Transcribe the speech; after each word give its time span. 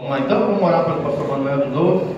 Vamos 0.00 0.12
lá, 0.12 0.20
então 0.20 0.46
vamos 0.46 0.62
orar 0.62 0.84
pelo 0.84 1.02
pastor 1.02 1.28
Manuel 1.28 1.58
de 1.58 1.68
novo. 1.68 2.16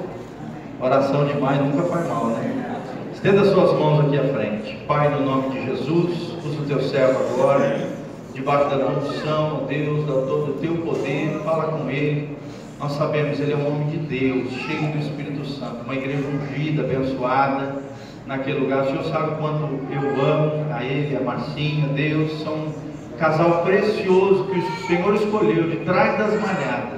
Oração 0.81 1.25
demais 1.27 1.59
nunca 1.59 1.83
faz 1.89 2.09
mal, 2.09 2.27
né? 2.27 2.81
Estenda 3.13 3.45
suas 3.45 3.73
mãos 3.73 4.07
aqui 4.07 4.19
à 4.21 4.23
frente. 4.33 4.77
Pai, 4.87 5.09
no 5.09 5.27
nome 5.27 5.51
de 5.51 5.67
Jesus, 5.67 6.33
usa 6.47 6.63
o 6.63 6.65
teu 6.65 6.81
servo 6.81 7.19
agora, 7.35 7.89
debaixo 8.33 8.69
da 8.69 8.87
unção, 8.87 9.65
Deus, 9.67 10.07
dá 10.07 10.13
todo 10.13 10.53
o 10.53 10.59
teu 10.61 10.77
poder, 10.77 11.41
fala 11.45 11.77
com 11.77 11.91
ele. 11.91 12.39
Nós 12.79 12.93
sabemos, 12.93 13.41
ele 13.41 13.53
é 13.53 13.57
um 13.57 13.67
homem 13.67 13.89
de 13.89 13.97
Deus, 13.97 14.53
cheio 14.53 14.93
do 14.93 14.99
Espírito 14.99 15.45
Santo, 15.45 15.83
uma 15.85 15.95
igreja 15.97 16.23
ungida, 16.25 16.83
abençoada 16.83 17.83
naquele 18.29 18.61
lugar. 18.61 18.85
O 18.85 18.87
Senhor 18.87 19.05
sabe 19.07 19.35
quanto 19.41 19.65
eu 19.91 20.25
amo 20.25 20.73
a 20.73 20.85
ele, 20.85 21.17
a 21.17 21.21
Marcinha, 21.21 21.89
Deus, 21.89 22.45
são 22.45 22.55
um 22.55 22.73
casal 23.19 23.65
precioso 23.65 24.45
que 24.45 24.61
o 24.61 24.87
Senhor 24.87 25.15
escolheu 25.17 25.69
de 25.69 25.79
trás 25.79 26.17
das 26.17 26.41
malhadas 26.41 26.92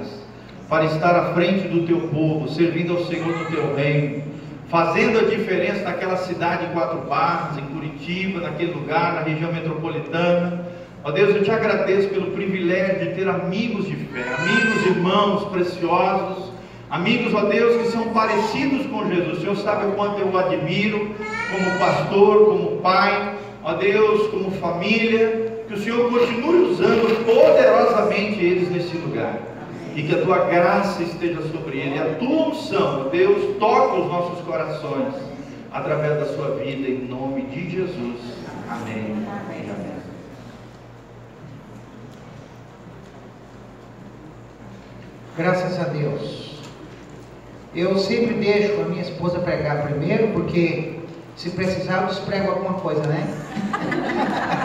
para 0.69 0.85
estar 0.85 1.15
à 1.15 1.33
frente 1.33 1.67
do 1.67 1.85
teu 1.85 1.99
povo, 2.07 2.47
servindo 2.49 2.93
ao 2.93 3.05
Senhor 3.05 3.27
no 3.27 3.45
teu 3.45 3.75
reino, 3.75 4.23
fazendo 4.67 5.19
a 5.19 5.23
diferença 5.23 5.83
naquela 5.83 6.17
cidade 6.17 6.65
de 6.65 6.73
Quatro 6.73 7.01
Barras, 7.01 7.57
em 7.57 7.65
Curitiba, 7.65 8.41
naquele 8.41 8.73
lugar, 8.73 9.13
na 9.13 9.21
região 9.21 9.53
metropolitana. 9.53 10.65
Ó 11.03 11.11
Deus, 11.11 11.35
eu 11.35 11.43
te 11.43 11.51
agradeço 11.51 12.09
pelo 12.09 12.31
privilégio 12.31 12.99
de 12.99 13.13
ter 13.13 13.27
amigos 13.27 13.85
de 13.85 13.95
fé, 13.95 14.23
amigos, 14.39 14.85
irmãos 14.87 15.45
preciosos, 15.51 16.51
amigos, 16.89 17.31
ó 17.35 17.41
Deus, 17.41 17.83
que 17.83 17.91
são 17.91 18.09
parecidos 18.09 18.87
com 18.87 19.07
Jesus. 19.07 19.37
O 19.37 19.41
Senhor 19.41 19.55
sabe 19.57 19.85
o 19.85 19.91
quanto 19.91 20.19
eu 20.19 20.29
o 20.29 20.37
admiro 20.37 21.11
como 21.51 21.79
pastor, 21.79 22.45
como 22.47 22.81
pai, 22.81 23.35
ó 23.63 23.73
Deus, 23.73 24.27
como 24.29 24.49
família. 24.49 25.53
Que 25.67 25.75
o 25.75 25.77
Senhor 25.77 26.11
continue 26.11 26.69
usando 26.69 27.25
poderosamente 27.25 28.43
eles 28.43 28.69
nesse 28.71 28.97
lugar 28.97 29.54
e 29.95 30.03
que 30.03 30.13
a 30.13 30.21
tua 30.21 30.39
graça 30.45 31.01
esteja 31.01 31.41
sobre 31.43 31.79
ele, 31.79 31.97
a 31.97 32.15
tua 32.15 32.49
unção, 32.49 33.07
Deus, 33.09 33.57
toque 33.57 34.01
os 34.01 34.07
nossos 34.07 34.43
corações 34.45 35.15
através 35.71 36.19
da 36.19 36.25
sua 36.35 36.55
vida, 36.55 36.89
em 36.89 37.07
nome 37.07 37.43
de 37.43 37.69
Jesus. 37.69 38.19
Amém. 38.69 39.15
Amém. 39.25 39.69
Amém. 39.69 39.95
Graças 45.37 45.79
a 45.79 45.85
Deus. 45.85 46.55
Eu 47.73 47.97
sempre 47.97 48.35
deixo 48.35 48.81
a 48.81 48.85
minha 48.85 49.01
esposa 49.01 49.39
pregar 49.39 49.83
primeiro, 49.87 50.29
porque 50.33 50.99
se 51.37 51.49
precisar 51.51 52.01
eu 52.01 52.07
desprego 52.07 52.51
alguma 52.51 52.73
coisa, 52.75 53.01
né? 53.07 53.27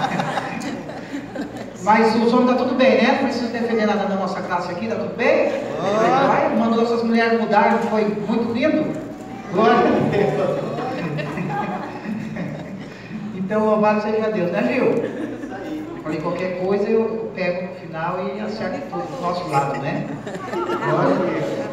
Mas 1.83 2.15
os 2.15 2.33
homens 2.33 2.51
tá 2.51 2.57
tudo 2.57 2.75
bem, 2.75 3.03
né? 3.03 3.19
Não 3.21 3.29
precisa 3.29 3.49
defender 3.49 3.87
nada 3.87 4.07
da 4.07 4.15
nossa 4.17 4.41
classe 4.43 4.71
aqui, 4.71 4.87
tá 4.87 4.97
tudo 4.97 5.17
bem? 5.17 5.51
Ah. 5.81 6.51
Mandou 6.59 6.83
essas 6.83 7.03
mulheres 7.03 7.41
mudar, 7.41 7.79
foi 7.91 8.05
muito 8.05 8.53
lindo. 8.53 8.93
Glória 9.53 9.77
a 9.77 9.81
Deus. 10.11 10.71
Então 13.35 13.65
louvado 13.65 14.03
seja 14.03 14.31
Deus, 14.31 14.53
né 14.53 14.63
Gil? 14.73 14.93
Falei, 16.03 16.21
qualquer 16.21 16.65
coisa 16.65 16.89
eu 16.89 17.31
pego 17.35 17.69
no 17.69 17.75
final 17.81 18.21
e 18.25 18.41
acerto 18.41 18.79
tudo 18.91 19.17
do 19.17 19.23
nosso 19.23 19.49
lado, 19.51 19.81
né? 19.81 20.07
Glória 20.65 21.17
a 21.17 21.19
Deus. 21.19 21.71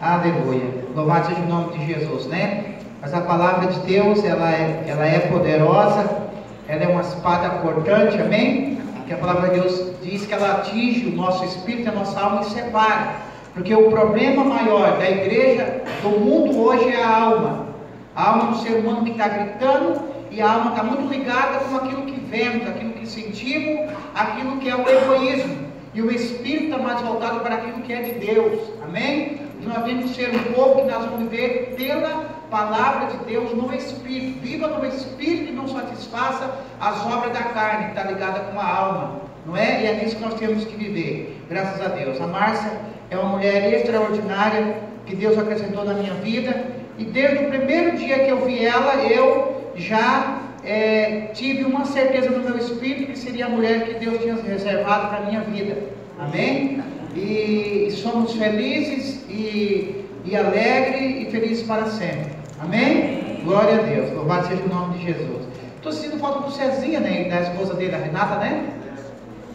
Aleluia. 0.00 0.84
Louvado 0.94 1.26
seja 1.26 1.40
o 1.40 1.46
nome 1.46 1.76
de 1.76 1.92
Jesus, 1.92 2.26
né? 2.26 2.76
Mas 3.02 3.12
a 3.12 3.20
palavra 3.20 3.66
de 3.66 3.80
Deus, 3.80 4.24
ela 4.24 4.50
é, 4.50 4.84
ela 4.86 5.04
é 5.04 5.18
poderosa 5.18 6.29
ela 6.70 6.84
é 6.84 6.86
uma 6.86 7.00
espada 7.00 7.50
cortante, 7.58 8.16
amém? 8.22 8.78
Que 9.04 9.12
a 9.12 9.16
palavra 9.16 9.48
de 9.48 9.58
Deus 9.58 9.92
diz 10.04 10.24
que 10.24 10.32
ela 10.32 10.52
atinge 10.52 11.08
o 11.08 11.16
nosso 11.16 11.44
espírito 11.44 11.88
a 11.88 11.92
nossa 11.92 12.20
alma 12.20 12.42
e 12.42 12.44
separa. 12.44 13.16
Porque 13.52 13.74
o 13.74 13.90
problema 13.90 14.44
maior 14.44 14.96
da 14.96 15.10
igreja, 15.10 15.82
do 16.00 16.10
mundo 16.10 16.56
hoje 16.60 16.94
é 16.94 17.02
a 17.02 17.22
alma. 17.22 17.66
A 18.14 18.30
alma 18.30 18.52
do 18.52 18.58
ser 18.58 18.74
humano 18.74 19.02
que 19.02 19.10
está 19.10 19.26
gritando 19.26 20.00
e 20.30 20.40
a 20.40 20.48
alma 20.48 20.70
está 20.70 20.84
muito 20.84 21.12
ligada 21.12 21.58
com 21.58 21.74
aquilo 21.74 22.02
que 22.02 22.20
vemos, 22.20 22.68
aquilo 22.68 22.92
que 22.92 23.06
sentimos, 23.06 23.90
aquilo 24.14 24.58
que 24.58 24.68
é 24.68 24.76
o 24.76 24.88
egoísmo. 24.88 25.56
E 25.92 26.00
o 26.00 26.12
espírito 26.12 26.66
está 26.66 26.78
mais 26.78 27.00
voltado 27.00 27.40
para 27.40 27.56
aquilo 27.56 27.82
que 27.82 27.92
é 27.92 28.02
de 28.02 28.12
Deus. 28.24 28.60
Amém? 28.84 29.40
Nós 29.62 29.82
temos 29.82 30.12
que 30.12 30.22
ser 30.22 30.30
um 30.32 30.52
povo 30.52 30.82
que 30.82 30.92
nós 30.92 31.04
vamos 31.04 31.28
viver 31.28 31.74
pela 31.76 32.26
palavra 32.50 33.06
de 33.06 33.24
Deus 33.24 33.54
no 33.54 33.72
Espírito. 33.74 34.40
Viva 34.40 34.68
no 34.68 34.86
Espírito 34.86 35.50
e 35.50 35.52
não 35.52 35.68
satisfaça 35.68 36.50
as 36.80 37.06
obras 37.06 37.32
da 37.32 37.44
carne, 37.44 37.86
que 37.86 37.98
está 37.98 38.10
ligada 38.10 38.40
com 38.40 38.60
a 38.60 38.66
alma. 38.66 39.20
Não 39.46 39.56
é? 39.56 39.82
E 39.82 39.86
é 39.86 39.94
nisso 39.94 40.16
que 40.16 40.22
nós 40.22 40.34
temos 40.34 40.64
que 40.64 40.76
viver. 40.76 41.40
Graças 41.48 41.80
a 41.80 41.88
Deus. 41.88 42.20
A 42.20 42.26
Márcia 42.26 42.72
é 43.10 43.16
uma 43.16 43.30
mulher 43.30 43.72
extraordinária 43.72 44.76
que 45.06 45.16
Deus 45.16 45.38
acrescentou 45.38 45.84
na 45.84 45.94
minha 45.94 46.14
vida. 46.14 46.66
E 46.98 47.04
desde 47.04 47.44
o 47.44 47.48
primeiro 47.48 47.96
dia 47.96 48.18
que 48.18 48.30
eu 48.30 48.44
vi 48.44 48.64
ela, 48.64 48.96
eu 48.96 49.72
já 49.74 50.40
é, 50.62 51.30
tive 51.32 51.64
uma 51.64 51.84
certeza 51.86 52.30
no 52.30 52.44
meu 52.44 52.58
espírito 52.58 53.12
que 53.12 53.18
seria 53.18 53.46
a 53.46 53.48
mulher 53.48 53.86
que 53.86 53.94
Deus 53.94 54.20
tinha 54.20 54.34
reservado 54.34 55.08
para 55.08 55.18
a 55.18 55.22
minha 55.22 55.40
vida. 55.40 55.78
Amém? 56.18 56.82
E, 57.16 57.86
e 57.88 57.90
somos 57.92 58.34
felizes 58.34 59.24
e, 59.28 60.04
e 60.24 60.36
alegres 60.36 61.26
e 61.26 61.30
felizes 61.30 61.66
para 61.66 61.86
sempre. 61.86 62.39
Amém? 62.62 63.40
Glória 63.42 63.78
a 63.78 63.82
Deus. 63.82 64.12
Louvado 64.12 64.48
seja 64.48 64.62
o 64.62 64.68
nome 64.68 64.98
de 64.98 65.06
Jesus. 65.06 65.48
Estou 65.76 65.92
sentindo 65.92 66.18
falta 66.18 66.40
do 66.40 66.52
Cezinha, 66.52 67.00
né? 67.00 67.24
Da 67.24 67.40
esposa 67.40 67.72
dele, 67.74 67.94
a 67.94 67.98
Renata, 67.98 68.36
né? 68.36 68.64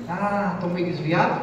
Ah, 0.09 0.53
estou 0.55 0.71
meio 0.71 0.87
desviado. 0.87 1.39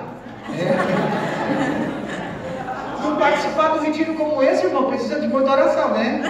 É. 0.58 1.92
Não 3.02 3.16
participar 3.16 3.68
do 3.68 3.80
retiro 3.80 4.14
como 4.14 4.42
esse, 4.42 4.66
irmão, 4.66 4.88
precisa 4.88 5.20
de 5.20 5.28
muita 5.28 5.52
oração, 5.52 5.90
né? 5.90 6.22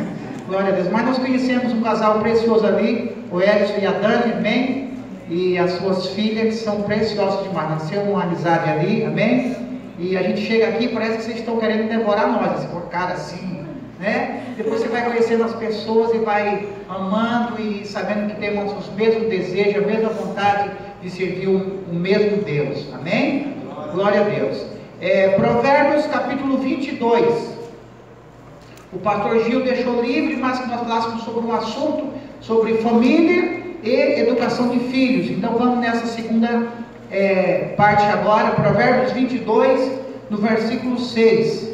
Glória 0.48 0.68
a 0.68 0.72
Deus. 0.72 0.88
Mas 0.90 1.06
nós 1.06 1.18
conhecemos 1.18 1.72
um 1.72 1.82
casal 1.82 2.20
precioso 2.20 2.66
ali, 2.66 3.16
o 3.30 3.40
Edson 3.40 3.78
e 3.80 3.86
a 3.86 3.92
Dani, 3.92 4.32
amém? 4.32 4.94
E 5.30 5.58
as 5.58 5.72
suas 5.72 6.08
filhas 6.08 6.58
que 6.58 6.64
são 6.64 6.82
preciosas 6.82 7.42
demais. 7.44 7.70
Nasceu 7.70 8.02
uma 8.02 8.24
amizade 8.24 8.68
ali, 8.68 9.04
amém? 9.04 9.56
E 9.98 10.16
a 10.16 10.22
gente 10.22 10.42
chega 10.42 10.68
aqui 10.68 10.88
parece 10.88 11.16
que 11.18 11.22
vocês 11.24 11.38
estão 11.38 11.56
querendo 11.58 11.88
devorar 11.88 12.28
nós, 12.28 12.58
assim, 12.58 12.68
cara 12.90 13.14
assim, 13.14 13.63
né? 13.98 14.42
Depois 14.56 14.80
você 14.80 14.88
vai 14.88 15.04
conhecendo 15.04 15.44
as 15.44 15.54
pessoas 15.54 16.14
e 16.14 16.18
vai 16.18 16.68
amando 16.88 17.60
e 17.60 17.84
sabendo 17.84 18.32
que 18.32 18.40
temos 18.40 18.72
os 18.72 18.92
mesmos 18.94 19.28
desejos, 19.28 19.82
a 19.82 19.86
mesma 19.86 20.08
vontade 20.10 20.70
de 21.02 21.10
servir 21.10 21.48
o, 21.48 21.84
mesmo 21.92 22.42
Deus. 22.42 22.86
Amém? 22.92 23.56
Glória 23.92 24.20
a 24.22 24.24
Deus. 24.24 24.64
É, 25.00 25.28
Provérbios 25.30 26.06
capítulo 26.06 26.58
22. 26.58 27.54
O 28.92 28.98
pastor 28.98 29.44
Gil 29.44 29.64
deixou 29.64 30.02
livre, 30.02 30.36
mas 30.36 30.58
que 30.58 30.68
nós 30.68 30.80
falássemos 30.80 31.24
sobre 31.24 31.46
um 31.46 31.52
assunto 31.52 32.14
sobre 32.46 32.74
família 32.74 33.62
e 33.82 34.20
educação 34.20 34.68
de 34.68 34.78
filhos. 34.90 35.30
Então 35.30 35.56
vamos 35.58 35.78
nessa 35.78 36.06
segunda 36.06 36.68
é, 37.10 37.74
parte 37.76 38.04
agora, 38.04 38.50
Provérbios 38.50 39.12
22, 39.12 39.98
no 40.30 40.38
versículo 40.38 40.98
6. 40.98 41.73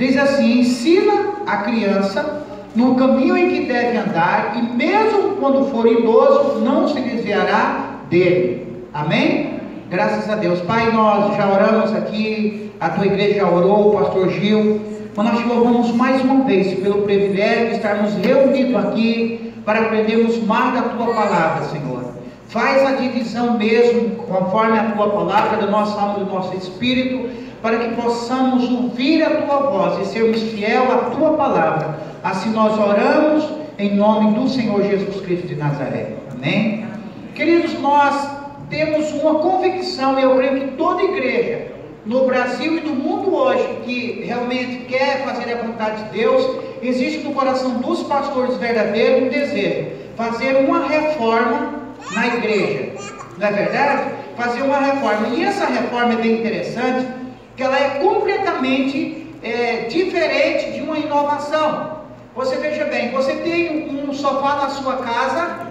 Diz 0.00 0.16
assim: 0.16 0.60
ensina 0.60 1.12
a 1.46 1.58
criança 1.58 2.42
no 2.74 2.94
caminho 2.94 3.36
em 3.36 3.50
que 3.50 3.66
deve 3.66 3.98
andar, 3.98 4.54
e 4.56 4.62
mesmo 4.74 5.36
quando 5.38 5.70
for 5.70 5.86
idoso, 5.86 6.60
não 6.60 6.88
se 6.88 6.98
desviará 7.02 7.96
dele. 8.08 8.86
Amém? 8.94 9.60
Graças 9.90 10.26
a 10.30 10.36
Deus. 10.36 10.58
Pai, 10.62 10.90
nós 10.90 11.36
já 11.36 11.46
oramos 11.46 11.92
aqui, 11.94 12.72
a 12.80 12.88
tua 12.88 13.04
igreja 13.04 13.40
já 13.40 13.50
orou, 13.50 13.90
o 13.90 13.98
pastor 13.98 14.30
Gil, 14.30 14.80
mas 15.14 15.26
nós 15.26 15.38
te 15.38 15.46
louvamos 15.46 15.94
mais 15.94 16.22
uma 16.22 16.44
vez 16.44 16.80
pelo 16.80 17.02
privilégio 17.02 17.66
de 17.66 17.74
estarmos 17.74 18.14
reunidos 18.14 18.76
aqui 18.76 19.52
para 19.66 19.80
aprendermos 19.80 20.42
mais 20.44 20.76
da 20.76 20.82
tua 20.82 21.12
palavra, 21.12 21.64
Senhor. 21.64 22.04
Faz 22.48 22.86
a 22.86 22.92
divisão 22.92 23.58
mesmo, 23.58 24.16
conforme 24.24 24.78
a 24.78 24.92
tua 24.92 25.10
palavra, 25.10 25.58
do 25.58 25.70
nosso 25.70 25.98
alma 25.98 26.20
e 26.20 26.24
do 26.24 26.32
nosso 26.32 26.56
espírito 26.56 27.49
para 27.62 27.78
que 27.78 27.94
possamos 27.94 28.70
ouvir 28.70 29.22
a 29.22 29.42
tua 29.42 29.58
voz 29.70 30.00
e 30.00 30.12
sermos 30.12 30.40
fiel 30.42 30.90
à 30.90 31.10
tua 31.10 31.34
palavra. 31.34 31.98
Assim 32.22 32.50
nós 32.50 32.78
oramos 32.78 33.48
em 33.78 33.96
nome 33.96 34.38
do 34.38 34.48
Senhor 34.48 34.82
Jesus 34.82 35.20
Cristo 35.22 35.46
de 35.46 35.56
Nazaré. 35.56 36.14
Amém? 36.32 36.86
Queridos, 37.34 37.78
nós 37.80 38.28
temos 38.68 39.10
uma 39.12 39.36
convicção, 39.36 40.18
e 40.18 40.22
eu 40.22 40.36
creio 40.36 40.60
que 40.60 40.76
toda 40.76 41.02
igreja 41.02 41.70
no 42.04 42.26
Brasil 42.26 42.78
e 42.78 42.80
no 42.80 42.94
mundo 42.94 43.34
hoje 43.34 43.66
que 43.84 44.22
realmente 44.24 44.84
quer 44.84 45.24
fazer 45.24 45.52
a 45.52 45.62
vontade 45.62 46.04
de 46.04 46.18
Deus, 46.18 46.58
existe 46.82 47.24
no 47.24 47.34
coração 47.34 47.78
dos 47.78 48.02
pastores 48.04 48.56
verdadeiros 48.56 49.24
um 49.24 49.28
desejo, 49.28 49.88
fazer 50.16 50.56
uma 50.56 50.86
reforma 50.86 51.80
na 52.12 52.26
igreja. 52.26 52.92
Não 53.38 53.46
é 53.46 53.52
verdade? 53.52 54.14
Fazer 54.36 54.62
uma 54.62 54.78
reforma. 54.78 55.28
E 55.28 55.44
essa 55.44 55.66
reforma 55.66 56.14
é 56.14 56.16
bem 56.16 56.40
interessante, 56.40 57.06
que 57.60 57.64
ela 57.64 57.78
é 57.78 57.90
completamente 57.98 59.36
é, 59.42 59.82
diferente 59.82 60.70
de 60.70 60.80
uma 60.80 60.96
inovação. 60.96 62.00
Você 62.34 62.56
veja 62.56 62.86
bem, 62.86 63.10
você 63.10 63.34
tem 63.34 64.00
um 64.00 64.14
sofá 64.14 64.62
na 64.62 64.70
sua 64.70 64.96
casa, 64.96 65.66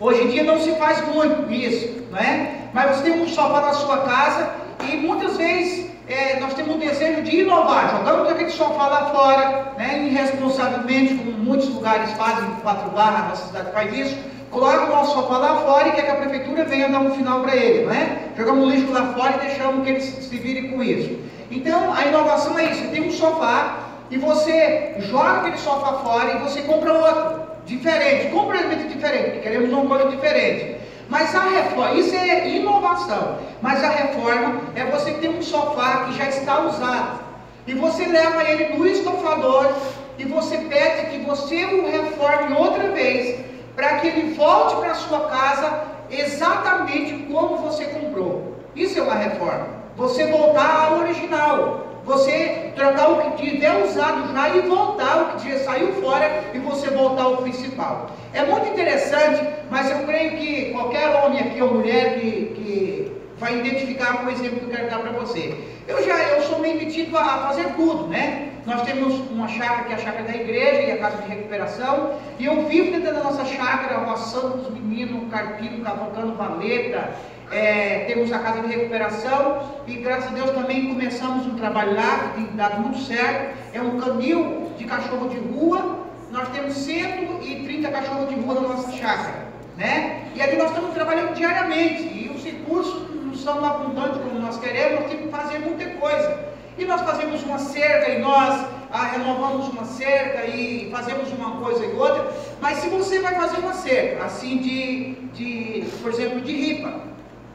hoje 0.00 0.24
em 0.24 0.30
dia 0.30 0.42
não 0.42 0.58
se 0.58 0.72
faz 0.72 1.06
muito 1.14 1.48
isso, 1.52 2.06
não 2.10 2.18
é? 2.18 2.54
Mas 2.74 2.96
você 2.96 3.02
tem 3.04 3.22
um 3.22 3.28
sofá 3.28 3.60
na 3.60 3.72
sua 3.72 3.98
casa 3.98 4.50
E 4.88 4.96
muitas 4.96 5.36
vezes 5.36 5.90
é, 6.08 6.40
nós 6.40 6.54
temos 6.54 6.74
um 6.74 6.78
desejo 6.80 7.22
de 7.22 7.42
inovar, 7.42 7.90
jogamos 7.90 8.28
aquele 8.28 8.50
sofá 8.50 8.88
lá 8.88 9.10
fora, 9.10 9.72
né, 9.78 10.06
irresponsavelmente, 10.08 11.14
como 11.14 11.32
muitos 11.32 11.68
lugares 11.68 12.10
fazem, 12.14 12.50
quatro 12.62 12.90
barras, 12.90 13.20
a 13.20 13.28
nossa 13.28 13.46
cidade 13.46 13.72
faz 13.72 13.92
isso, 13.96 14.18
coloca 14.50 14.84
o 14.84 14.88
nosso 14.88 15.14
sofá 15.14 15.38
lá 15.38 15.56
fora 15.60 15.88
e 15.88 15.92
quer 15.92 16.02
que 16.02 16.10
a 16.10 16.16
prefeitura 16.16 16.64
venha 16.64 16.88
dar 16.88 17.00
um 17.00 17.14
final 17.14 17.40
para 17.40 17.54
ele, 17.54 17.84
não 17.84 17.92
é? 17.92 18.18
Jogamos 18.36 18.66
o 18.66 18.70
lixo 18.70 18.92
lá 18.92 19.12
fora 19.12 19.36
e 19.36 19.46
deixamos 19.46 19.84
que 19.84 19.90
ele 19.90 20.00
se 20.00 20.36
vire 20.36 20.68
com 20.68 20.82
isso. 20.82 21.18
Então, 21.50 21.92
a 21.92 22.06
inovação 22.06 22.58
é 22.58 22.70
isso, 22.70 22.82
você 22.82 22.88
tem 22.88 23.08
um 23.08 23.10
sofá 23.10 23.78
e 24.10 24.16
você 24.16 24.94
joga 24.98 25.38
aquele 25.38 25.58
sofá 25.58 25.94
fora 26.04 26.34
e 26.34 26.38
você 26.38 26.62
compra 26.62 26.92
outro, 26.92 27.40
diferente, 27.66 28.30
completamente 28.32 28.88
diferente, 28.88 29.40
queremos 29.40 29.70
uma 29.70 29.86
coisa 29.86 30.08
diferente. 30.08 30.80
Mas 31.08 31.34
a 31.34 31.42
reforma, 31.42 31.92
isso 31.94 32.14
é 32.14 32.48
inovação. 32.48 33.38
Mas 33.60 33.82
a 33.82 33.88
reforma 33.88 34.60
é 34.76 34.84
você 34.84 35.12
ter 35.14 35.28
um 35.28 35.42
sofá 35.42 36.04
que 36.04 36.16
já 36.16 36.28
está 36.28 36.60
usado. 36.60 37.20
E 37.66 37.74
você 37.74 38.06
leva 38.06 38.42
ele 38.44 38.76
no 38.76 38.86
estofador 38.86 39.72
e 40.18 40.24
você 40.24 40.56
pede 40.58 41.10
que 41.10 41.18
você 41.24 41.64
o 41.64 41.90
reforme 41.90 42.54
outra 42.54 42.90
vez, 42.90 43.40
para 43.80 43.98
que 44.00 44.08
ele 44.08 44.34
volte 44.34 44.76
para 44.76 44.94
sua 44.94 45.20
casa 45.20 45.84
exatamente 46.10 47.14
como 47.32 47.56
você 47.56 47.86
comprou. 47.86 48.56
Isso 48.76 48.98
é 48.98 49.02
uma 49.02 49.14
reforma. 49.14 49.68
Você 49.96 50.26
voltar 50.26 50.88
ao 50.88 50.98
original. 50.98 51.86
Você 52.04 52.72
trocar 52.76 53.10
o 53.10 53.32
que 53.32 53.50
tiver 53.50 53.82
usado 53.82 54.34
já 54.34 54.48
e 54.50 54.60
voltar 54.62 55.22
o 55.22 55.26
que 55.38 55.50
já 55.50 55.64
saiu 55.64 55.94
fora 55.94 56.44
e 56.52 56.58
você 56.58 56.90
voltar 56.90 57.22
ao 57.22 57.38
principal. 57.38 58.10
É 58.34 58.42
muito 58.42 58.68
interessante, 58.68 59.48
mas 59.70 59.90
eu 59.90 60.04
creio 60.04 60.36
que 60.36 60.72
qualquer 60.72 61.08
homem 61.16 61.40
aqui 61.40 61.62
ou 61.62 61.74
mulher 61.74 62.20
que, 62.20 62.30
que 62.54 63.12
vai 63.38 63.60
identificar 63.60 64.18
com 64.18 64.26
o 64.26 64.30
exemplo 64.30 64.58
que 64.58 64.64
eu 64.66 64.76
quero 64.76 64.90
dar 64.90 64.98
para 64.98 65.12
você. 65.12 65.54
Eu 65.88 66.04
já 66.04 66.18
eu 66.18 66.42
sou 66.42 66.58
meio 66.58 66.76
metido 66.76 67.16
a, 67.16 67.48
fazer 67.48 67.72
tudo, 67.76 68.08
né? 68.08 68.49
Nós 68.70 68.82
temos 68.82 69.14
uma 69.32 69.48
chácara 69.48 69.82
que 69.82 69.92
é 69.92 69.96
a 69.96 69.98
chácara 69.98 70.22
da 70.22 70.36
igreja 70.36 70.82
e 70.82 70.92
a 70.92 70.98
casa 70.98 71.20
de 71.22 71.28
recuperação, 71.28 72.14
e 72.38 72.44
eu 72.44 72.68
vivo 72.68 72.92
dentro 72.92 73.12
da 73.12 73.24
nossa 73.24 73.44
chácara, 73.44 73.98
roçando 74.04 74.58
os 74.58 74.70
meninos, 74.70 75.28
carpino, 75.28 75.82
cavocando 75.84 76.36
valeta, 76.36 77.10
é, 77.50 78.04
temos 78.06 78.32
a 78.32 78.38
casa 78.38 78.60
de 78.60 78.68
recuperação 78.68 79.72
e 79.88 79.96
graças 79.96 80.30
a 80.30 80.34
Deus 80.34 80.50
também 80.52 80.86
começamos 80.86 81.48
um 81.48 81.56
trabalho 81.56 81.96
lá, 81.96 82.28
que 82.28 82.44
tem 82.44 82.56
dado 82.56 82.80
muito 82.80 83.00
certo. 83.00 83.58
É 83.74 83.82
um 83.82 83.98
canil 83.98 84.70
de 84.78 84.84
cachorro 84.84 85.28
de 85.28 85.38
rua. 85.38 86.06
Nós 86.30 86.48
temos 86.50 86.74
130 86.74 87.90
cachorros 87.90 88.28
de 88.28 88.36
rua 88.36 88.54
na 88.54 88.60
nossa 88.60 88.92
chácara. 88.92 89.48
Né? 89.76 90.28
E 90.36 90.40
ali 90.40 90.56
nós 90.56 90.68
estamos 90.68 90.94
trabalhando 90.94 91.34
diariamente. 91.34 92.02
E 92.04 92.30
os 92.32 92.44
recursos 92.44 93.02
não 93.16 93.34
são 93.34 93.64
abundantes 93.64 94.22
como 94.22 94.38
nós 94.38 94.60
queremos, 94.60 95.00
nós 95.00 95.10
temos 95.10 95.24
que 95.24 95.30
fazer 95.32 95.58
muita 95.58 95.86
coisa. 95.98 96.50
E 96.78 96.84
nós 96.84 97.00
fazemos 97.02 97.42
uma 97.42 97.58
cerca 97.58 98.10
e 98.10 98.18
nós 98.20 98.66
ah, 98.90 99.04
renovamos 99.12 99.68
uma 99.68 99.84
cerca 99.84 100.46
e 100.46 100.90
fazemos 100.90 101.30
uma 101.32 101.60
coisa 101.62 101.84
e 101.84 101.92
outra. 101.92 102.32
Mas 102.60 102.78
se 102.78 102.88
você 102.88 103.20
vai 103.20 103.34
fazer 103.34 103.58
uma 103.58 103.74
cerca, 103.74 104.24
assim 104.24 104.58
de, 104.58 105.12
de 105.32 105.84
por 106.00 106.10
exemplo, 106.10 106.40
de 106.40 106.52
ripa, 106.52 107.10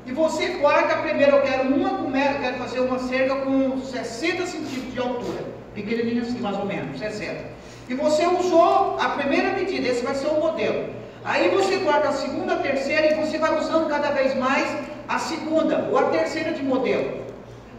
e 0.05 0.11
você 0.11 0.49
corta 0.61 0.97
primeiro, 0.97 1.37
eu 1.37 1.41
quero 1.41 1.73
uma 1.73 1.95
eu 1.95 2.39
quero 2.39 2.57
fazer 2.57 2.79
uma 2.81 2.99
cerca 2.99 3.35
com 3.37 3.81
60 3.81 4.45
centímetros 4.45 4.93
de 4.93 4.99
altura, 4.99 5.43
pequenininha 5.73 6.21
assim, 6.21 6.39
mais 6.39 6.57
ou 6.57 6.65
menos, 6.65 6.99
60. 6.99 7.43
E 7.89 7.93
você 7.95 8.25
usou 8.27 8.97
a 8.99 9.09
primeira 9.09 9.51
medida, 9.53 9.87
esse 9.87 10.03
vai 10.03 10.13
ser 10.13 10.27
o 10.27 10.39
modelo. 10.39 10.89
Aí 11.23 11.49
você 11.49 11.79
corta 11.79 12.09
a 12.09 12.13
segunda, 12.13 12.53
a 12.53 12.57
terceira 12.57 13.13
e 13.13 13.25
você 13.25 13.39
vai 13.39 13.57
usando 13.57 13.89
cada 13.89 14.11
vez 14.11 14.35
mais 14.37 14.67
a 15.07 15.17
segunda 15.17 15.87
ou 15.91 15.97
a 15.97 16.03
terceira 16.03 16.53
de 16.53 16.63
modelo. 16.63 17.25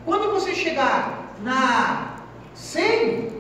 Quando 0.05 0.33
você 0.33 0.53
chegar 0.53 1.16
na 1.43 2.17
100, 2.55 3.33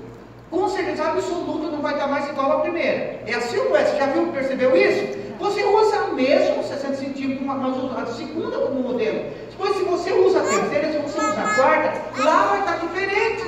com 0.50 0.69
certeza 0.69 1.04
absoluta 1.04 1.69
não 1.69 1.82
vai 1.82 1.94
estar 1.94 2.06
mais 2.06 2.28
igual 2.28 2.52
à 2.52 2.60
primeira. 2.60 3.20
É 3.26 3.34
assim 3.34 3.58
ou 3.58 3.76
é? 3.76 3.84
Você 3.84 3.96
já 3.96 4.06
viu, 4.06 4.26
percebeu 4.28 4.76
isso? 4.76 5.19
Você 5.38 5.64
usa 5.64 5.96
a 5.96 6.06
mesma 6.08 6.62
60 6.62 6.94
centímetros, 6.94 7.46
mas 7.46 7.76
usa 7.76 8.00
a 8.00 8.06
segunda 8.06 8.58
como 8.58 8.81
modelo. 8.81 9.25
Depois, 9.50 9.76
se 9.76 9.84
você 9.84 10.12
usa 10.12 10.40
a 10.40 10.43
terceira, 10.43 10.93
se 10.93 10.98
você 10.98 11.19
usa 11.19 11.40
a 11.40 11.54
quarta, 11.54 12.22
lá 12.22 12.46
vai 12.46 12.60
estar 12.60 12.76
diferente. 12.78 13.43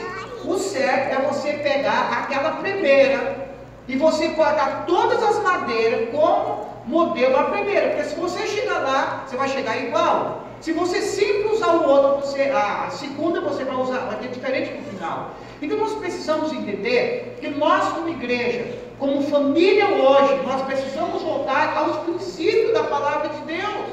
O 0.44 0.56
certo 0.56 1.12
é 1.12 1.26
você 1.26 1.52
pegar 1.54 2.10
aquela 2.10 2.52
primeira 2.52 3.48
e 3.86 3.96
você 3.96 4.28
colocar 4.30 4.84
todas 4.86 5.22
as 5.22 5.42
madeiras 5.42 6.08
como 6.10 6.66
modelo 6.86 7.36
a 7.36 7.44
primeira. 7.44 7.88
Porque 7.90 8.04
se 8.04 8.14
você 8.16 8.46
chegar 8.46 8.78
lá, 8.80 9.24
você 9.26 9.36
vai 9.36 9.48
chegar 9.48 9.76
igual. 9.76 10.47
Se 10.60 10.72
você 10.72 11.00
sempre 11.00 11.48
usar 11.48 11.72
o 11.72 11.88
outro, 11.88 12.26
você, 12.26 12.42
a 12.50 12.90
segunda 12.90 13.40
você 13.40 13.64
vai 13.64 13.76
usar, 13.76 14.00
vai 14.06 14.16
ter 14.16 14.28
diferente 14.28 14.72
no 14.72 14.82
final. 14.90 15.30
Então 15.62 15.78
nós 15.78 15.94
precisamos 15.94 16.52
entender 16.52 17.38
que 17.40 17.48
nós 17.48 17.92
como 17.92 18.08
igreja, 18.08 18.66
como 18.98 19.22
família 19.22 19.86
hoje, 19.86 20.42
nós 20.44 20.62
precisamos 20.62 21.22
voltar 21.22 21.76
aos 21.76 21.98
princípios 21.98 22.72
da 22.74 22.84
palavra 22.84 23.28
de 23.28 23.40
Deus. 23.42 23.86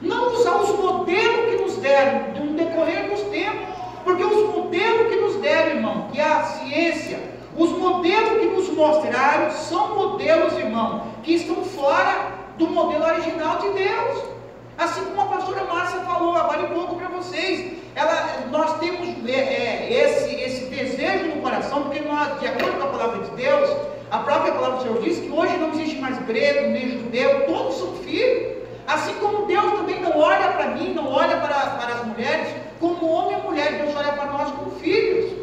Não 0.00 0.34
usar 0.34 0.56
os 0.56 0.70
modelos 0.78 1.50
que 1.50 1.62
nos 1.62 1.76
deram 1.76 2.44
no 2.44 2.54
decorrer 2.54 3.10
dos 3.10 3.20
tempos. 3.22 3.72
Porque 4.04 4.24
os 4.24 4.54
modelos 4.54 5.08
que 5.12 5.20
nos 5.20 5.36
deram, 5.36 5.76
irmão, 5.76 6.08
que 6.12 6.20
a 6.20 6.42
ciência, 6.42 7.20
os 7.56 7.70
modelos 7.70 8.40
que 8.40 8.46
nos 8.46 8.68
mostraram 8.70 9.50
são 9.52 9.94
modelos, 9.94 10.54
irmão, 10.58 11.06
que 11.22 11.34
estão 11.34 11.64
fora 11.64 12.32
do 12.58 12.68
modelo 12.68 13.04
original 13.04 13.58
de 13.58 13.70
Deus. 13.70 14.31
Assim 14.78 15.04
como 15.04 15.20
a 15.20 15.36
pastora 15.36 15.64
Márcia 15.64 16.00
falou 16.00 16.34
um 16.34 16.74
pouco 16.74 16.96
para 16.96 17.08
vocês, 17.08 17.72
ela, 17.94 18.46
nós 18.50 18.78
temos 18.78 19.08
é, 19.28 19.32
é, 19.32 19.92
esse, 19.92 20.34
esse 20.34 20.64
desejo 20.66 21.34
no 21.34 21.42
coração, 21.42 21.82
porque 21.82 22.00
nós, 22.00 22.40
de 22.40 22.46
acordo 22.46 22.78
com 22.78 22.84
a 22.84 22.90
palavra 22.90 23.24
de 23.24 23.30
Deus, 23.32 23.70
a 24.10 24.18
própria 24.18 24.52
palavra 24.52 24.76
do 24.78 24.82
Senhor 24.82 25.02
diz 25.02 25.18
que 25.18 25.30
hoje 25.30 25.56
não 25.58 25.70
existe 25.70 26.00
mais 26.00 26.18
grego, 26.26 26.70
nem 26.70 26.90
judeu, 26.90 27.46
todos 27.46 27.76
são 27.76 27.94
filhos. 27.96 28.62
Assim 28.86 29.14
como 29.14 29.46
Deus 29.46 29.72
também 29.72 30.00
não 30.00 30.18
olha 30.18 30.48
para 30.52 30.68
mim, 30.68 30.92
não 30.94 31.10
olha 31.10 31.36
para, 31.36 31.54
para 31.54 31.94
as 31.94 32.06
mulheres, 32.06 32.48
como 32.80 33.08
homem 33.08 33.38
e 33.38 33.42
mulher, 33.42 33.72
Deus 33.72 33.94
olha 33.94 34.12
para 34.12 34.26
nós 34.26 34.50
como 34.52 34.70
filhos. 34.72 35.42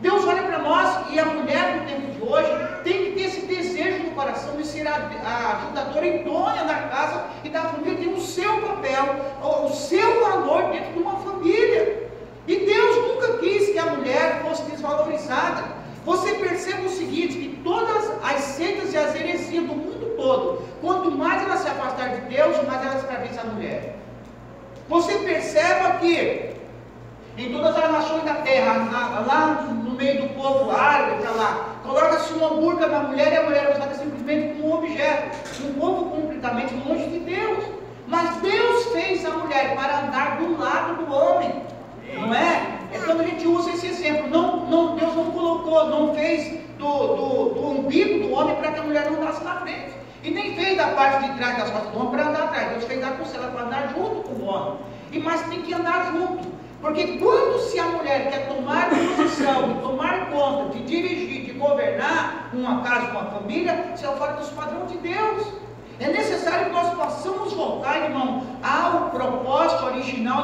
Deus 0.00 0.26
olha 0.26 0.42
para 0.42 0.58
nós 0.58 1.10
e 1.10 1.18
a 1.18 1.24
mulher 1.24 1.76
no 1.76 1.86
tempo 1.86 2.12
de 2.12 2.22
hoje 2.22 2.50
tem 2.84 3.06
que 3.06 3.10
ter 3.12 3.22
esse 3.22 3.46
desejo 3.46 4.04
no 4.04 4.10
coração 4.10 4.54
de 4.56 4.66
ser 4.66 4.86
a, 4.86 4.94
a 5.24 5.56
ajudadora 5.56 6.06
idônea 6.06 6.64
da 6.64 6.74
casa 6.74 7.24
e 7.42 7.48
da 7.48 7.62
família, 7.62 7.95
seu 8.36 8.60
papel, 8.60 9.04
o, 9.42 9.70
seu 9.70 10.20
valor 10.20 10.70
dentro 10.70 10.92
de 10.92 10.98
uma 10.98 11.16
família. 11.20 12.06
E 12.46 12.56
Deus 12.56 12.96
nunca 13.08 13.38
quis 13.38 13.70
que 13.70 13.78
a 13.78 13.86
mulher 13.86 14.42
fosse 14.42 14.62
desvalorizada. 14.70 15.64
Você 16.04 16.34
percebe 16.34 16.86
o 16.86 16.90
seguinte, 16.90 17.34
que 17.34 17.60
todas 17.64 18.10
as 18.22 18.40
seitas 18.42 18.92
e 18.92 18.96
as 18.96 19.14
heresias 19.16 19.64
do 19.64 19.74
mundo 19.74 20.14
todo, 20.16 20.62
quanto 20.80 21.10
mais 21.10 21.42
ela 21.42 21.56
se 21.56 21.68
afastar 21.68 22.10
de 22.10 22.20
Deus, 22.34 22.56
mais 22.64 22.86
ela 22.86 22.96
escraviza 22.96 23.40
a 23.40 23.44
mulher. 23.44 23.96
Você 24.88 25.14
perceba 25.18 25.94
que 25.98 26.54
em 27.36 27.52
todas 27.52 27.76
as 27.76 27.90
nações 27.90 28.22
da 28.22 28.34
terra, 28.36 28.72
lá 29.26 29.66
no 29.68 29.90
meio 29.90 30.22
do 30.22 30.28
povo 30.34 30.70
árabe, 30.70 31.20
para 31.22 31.30
lá, 31.32 31.76
coloca-se 31.82 32.32
uma 32.34 32.50
burca 32.50 32.86
na 32.86 33.00
mulher 33.00 33.32
e 33.32 33.36
a 33.36 33.42
mulher 33.42 33.64
é 33.64 33.74
usada 33.74 33.94
simplesmente 33.94 34.54
como 34.54 34.68
um 34.68 34.78
objeto. 34.78 35.36
Um 35.64 35.74
povo 35.74 36.10
completamente 36.10 36.74
longe 36.86 37.06
de 37.08 37.18
Deus. 37.18 37.64
Mas 38.08 38.36
Deus 38.36 38.86
mulher 39.66 39.74
para 39.74 39.98
andar 40.00 40.36
do 40.38 40.58
lado 40.58 41.04
do 41.04 41.12
homem. 41.12 41.62
Não 42.14 42.34
é? 42.34 42.78
É 42.92 42.98
quando 43.04 43.20
a 43.20 43.24
gente 43.24 43.46
usa 43.46 43.70
esse 43.70 43.86
exemplo. 43.86 44.28
Não, 44.28 44.66
não, 44.66 44.96
Deus 44.96 45.14
não 45.14 45.30
colocou, 45.32 45.88
não 45.88 46.14
fez 46.14 46.60
do, 46.78 47.06
do, 47.16 47.54
do 47.54 47.66
umbigo 47.66 48.28
do 48.28 48.34
homem 48.34 48.54
para 48.56 48.72
que 48.72 48.78
a 48.78 48.82
mulher 48.82 49.10
não 49.10 49.20
andasse 49.20 49.42
na 49.42 49.56
frente. 49.56 49.96
E 50.22 50.30
nem 50.30 50.54
fez 50.54 50.76
da 50.76 50.88
parte 50.88 51.28
de 51.28 51.36
trás 51.36 51.58
das 51.58 51.70
costas 51.70 51.92
do 51.92 51.98
homem 51.98 52.10
para 52.10 52.28
andar 52.28 52.42
atrás. 52.44 52.70
Deus 52.70 52.84
fez 52.84 53.00
da 53.00 53.10
costela 53.12 53.48
para 53.48 53.62
andar 53.62 53.94
junto 53.94 54.28
com 54.28 54.34
o 54.42 54.46
homem. 54.46 54.78
E 55.12 55.18
mas 55.18 55.42
tem 55.48 55.62
que 55.62 55.74
andar 55.74 56.12
junto. 56.12 56.56
Porque 56.80 57.18
quando 57.18 57.58
se 57.58 57.80
a 57.80 57.86
mulher 57.86 58.30
quer 58.30 58.48
tomar 58.48 58.90
posição, 58.90 59.72
de 59.72 59.80
tomar 59.80 60.30
conta, 60.30 60.70
de 60.74 60.82
dirigir, 60.84 61.46
de 61.46 61.52
governar 61.52 62.50
uma 62.52 62.82
casa, 62.82 63.10
uma 63.10 63.24
família, 63.30 63.92
se 63.96 64.04
é 64.04 64.08
fora 64.08 64.34
dos 64.34 64.48
padrões 64.50 64.90
de 64.90 64.98
Deus. 64.98 65.66
É 65.98 66.08
necessário 66.08 66.66
que 66.66 66.72
nós 66.72 66.94
possamos 66.94 67.54
voltar, 67.54 68.04
irmão, 68.04 68.42
ao 68.62 69.10
propósito 69.10 69.86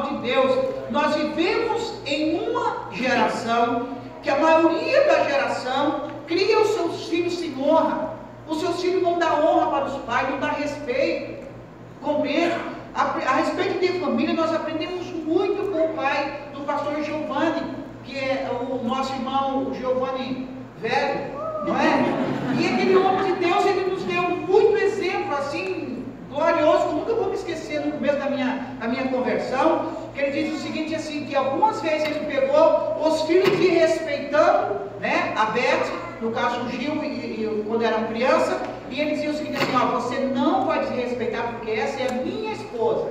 de 0.03 0.17
Deus. 0.19 0.59
Nós 0.91 1.15
vivemos 1.15 1.95
em 2.07 2.39
uma 2.39 2.89
geração 2.93 3.89
que 4.23 4.31
a 4.31 4.39
maioria 4.39 5.05
da 5.07 5.25
geração 5.25 6.11
cria 6.27 6.61
os 6.61 6.69
seus 6.69 7.09
filhos 7.09 7.35
sem 7.35 7.55
honra. 7.59 8.13
Os 8.49 8.61
seus 8.61 8.81
filhos 8.81 9.03
não 9.03 9.19
dão 9.19 9.45
honra 9.45 9.67
para 9.71 9.85
os 9.87 9.97
pais, 10.03 10.31
não 10.31 10.39
dão 10.39 10.51
respeito. 10.51 11.47
Compreende? 12.01 12.57
A, 12.95 13.03
a 13.03 13.37
respeito 13.37 13.81
de 13.81 14.01
família, 14.01 14.35
nós 14.35 14.55
aprendemos 14.55 15.07
muito 15.07 15.71
com 15.73 15.87
o 15.87 15.89
pai 15.95 16.41
do 16.53 16.61
pastor 16.61 17.03
Giovanni, 17.03 17.75
que 18.05 18.19
é 18.19 18.51
o 18.51 18.85
nosso 18.87 19.13
irmão 19.15 19.73
Giovanni 19.75 20.49
velho, 20.79 21.33
não 21.67 21.79
é? 21.79 22.05
E 22.59 22.67
aquele 22.67 22.97
homem 22.97 23.33
de 23.33 23.41
Deus, 23.41 23.65
ele 23.65 23.91
nos 23.91 24.03
deu 24.03 24.23
muito 24.23 24.77
exemplo, 24.77 25.35
assim, 25.35 25.92
glorioso, 26.33 26.89
nunca 26.89 27.15
vou 27.15 27.27
me 27.27 27.35
esquecer 27.35 27.81
no 27.81 27.93
começo 27.93 28.17
da 28.17 28.31
minha, 28.31 28.77
da 28.81 28.89
minha 28.89 29.09
conversão. 29.09 30.03
que 30.15 30.21
ele 30.21 30.43
diz 30.43 30.55
o 30.55 30.62
seguinte 30.62 30.95
assim, 30.95 31.25
que 31.25 31.35
algumas 31.35 31.81
vezes 31.81 32.05
ele 32.07 32.27
pegou 32.27 32.97
os 33.01 33.23
filhos 33.23 33.49
desrespeitando, 33.59 34.81
né, 35.01 35.33
a 35.37 35.47
Beth, 35.47 35.91
no 36.21 36.31
caso 36.33 36.61
o 36.61 36.71
Gil, 36.71 37.03
e, 37.03 37.07
e, 37.07 37.65
quando 37.67 37.83
eram 37.83 38.05
criança, 38.05 38.61
e 38.91 39.01
ele 39.01 39.12
dizia 39.12 39.31
o 39.31 39.35
seguinte 39.35 39.57
assim, 39.57 39.75
ó, 39.75 39.87
você 39.99 40.17
não 40.17 40.67
pode 40.67 40.87
desrespeitar 40.89 41.53
porque 41.53 41.71
essa 41.71 42.01
é 42.01 42.09
a 42.11 42.23
minha 42.23 42.53
esposa. 42.53 43.11